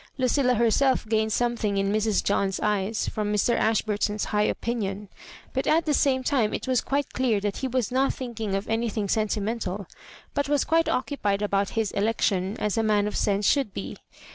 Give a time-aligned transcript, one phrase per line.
[0.17, 2.23] Lucilla herself gained something in Mrs.
[2.23, 3.55] John's eyes from Mr.
[3.55, 5.09] Ashbur ton's high opinion;
[5.53, 8.67] but at the same time it was quite clear that he was not thinking of
[8.67, 9.85] anything sentimental,
[10.33, 13.95] but was quite occupied about his election, as a man of sense should be.